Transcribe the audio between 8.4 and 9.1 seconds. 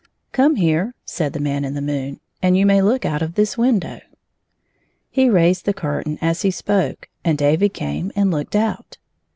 out.